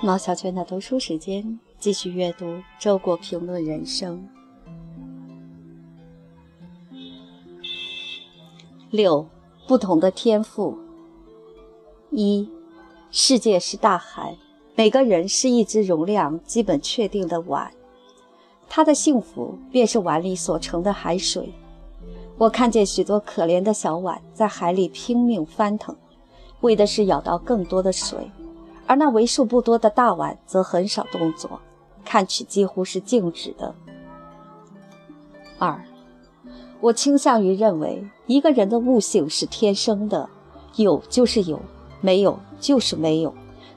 [0.00, 2.46] 毛小娟的读书时间，继续阅读
[2.78, 4.28] 《周国评论人生》
[8.90, 9.26] 六
[9.66, 10.78] 不同的天赋。
[12.10, 12.48] 一，
[13.10, 14.36] 世界是大海，
[14.76, 17.72] 每个人是一只容量基本确定的碗，
[18.68, 21.52] 他的幸福便是碗里所盛的海水。
[22.36, 25.96] 我看见许多可怜的小碗在海里拼命翻腾，
[26.60, 28.30] 为的是舀到更多的水。
[28.88, 31.60] 而那为数不多的大碗则很少动作，
[32.06, 33.74] 看去几乎是静止的。
[35.58, 35.84] 二，
[36.80, 40.30] 我倾向于认为，一个人的悟性是天生的，
[40.76, 41.60] 有就是有，
[42.00, 43.34] 没有就是没有。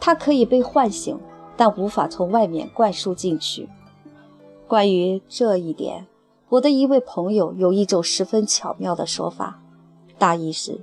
[0.00, 1.18] 它可以被唤醒，
[1.54, 3.68] 但无法从外面灌输进去。
[4.66, 6.06] 关于这一点，
[6.48, 9.60] 我的一位朋友有一种十分巧妙的说法，
[10.16, 10.80] 大意是，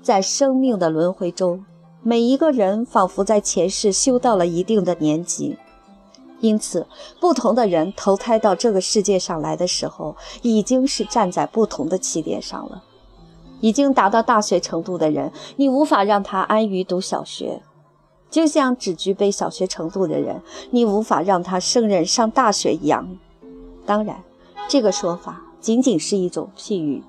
[0.00, 1.66] 在生命的轮回中。
[2.02, 5.58] 每一个人仿佛在前世修到了一定的年纪，
[6.40, 6.86] 因此，
[7.20, 12.84] 不同的人投胎到这个世界上来的时候，已经是站在不同的起点上了。
[13.60, 17.60] 已经达到大学程度的人，你无法让他安于读小学；
[18.30, 23.18] 就像只具备小学程度的人，你无法让他胜任上大学一样。
[23.84, 24.22] 当然，
[24.68, 27.02] 这个说法仅仅是一种譬喻。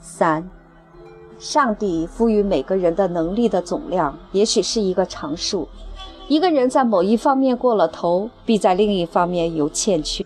[0.00, 0.50] 三。
[1.38, 5.68] 上帝赋予每个人的能力的总量，也许是一个常数。
[6.28, 10.24] 一个人在某一方面过了头，必在另一方面有欠缺。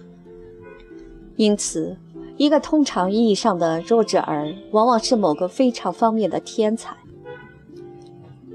[1.36, 1.96] 因此，
[2.36, 6.96] 一个通常意义上的弱智儿，往往是某个非常方面的天才。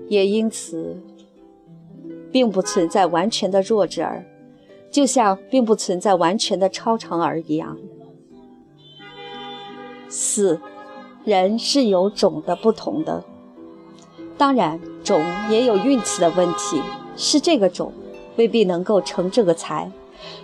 [0.07, 0.97] 也因此，
[2.31, 4.25] 并不存在完全的弱智儿，
[4.89, 7.77] 就像并不存在完全的超常儿一样。
[10.07, 10.59] 四。
[11.25, 13.23] 人是有种的不同的，
[14.37, 15.19] 当然种
[15.49, 16.79] 也有运气的问题，
[17.17, 17.91] 是这个种
[18.35, 19.91] 未必能够成这个才。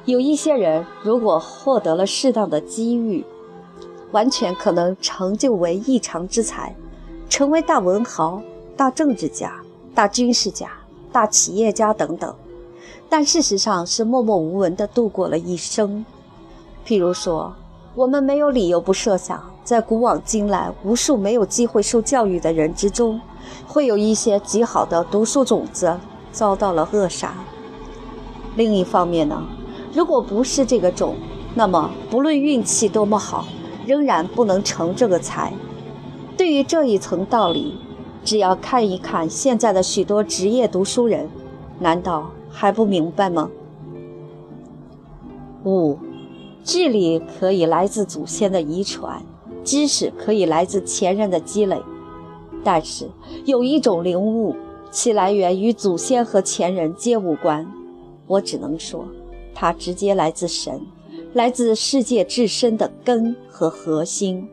[0.06, 3.24] 有一些人如果获得了适当的机遇，
[4.12, 6.76] 完全可能成就为异常之才，
[7.30, 8.42] 成为大文豪、
[8.76, 9.62] 大政治家、
[9.94, 10.72] 大军事家、
[11.12, 12.34] 大企业家等等。
[13.08, 16.04] 但事实上是默默无闻地度过了一生。
[16.88, 17.54] 譬如说。
[17.94, 23.20] 我们没有理由不设想，在古往今来无数没有机会受教育的人之中，
[23.68, 25.98] 会有一些极好的读书种子
[26.32, 27.34] 遭到了扼杀。
[28.56, 29.44] 另一方面呢，
[29.94, 31.16] 如果不是这个种，
[31.54, 33.46] 那么不论运气多么好，
[33.86, 35.52] 仍然不能成这个才。
[36.38, 37.78] 对于这一层道理，
[38.24, 41.30] 只要看一看现在的许多职业读书人，
[41.80, 43.50] 难道还不明白吗？
[45.66, 45.98] 五。
[46.64, 49.24] 智力可以来自祖先的遗传，
[49.64, 51.82] 知识可以来自前人的积累，
[52.64, 53.10] 但是
[53.46, 54.56] 有一种灵悟，
[54.92, 57.72] 其来源与祖先和前人皆无关。
[58.28, 59.06] 我只能说，
[59.54, 60.82] 它直接来自神，
[61.34, 64.48] 来自世界至深的根和核心。